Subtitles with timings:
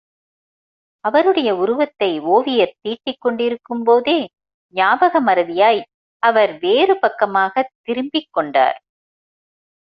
[1.03, 4.17] அவருடைய உருவத்தை ஒவியர் தீட்டிக் கொண்டிருக்கும் போதே
[4.73, 5.81] ஞாபக மறதியாய்
[6.23, 8.79] அவர் வேறு பக்கமாகத் திரும்பிக் கொண்டார்.